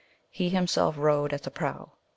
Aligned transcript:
He 0.31 0.49
himself 0.49 0.97
rowed 0.97 1.31
at 1.31 1.43
the 1.43 1.51
prow." 1.51 1.91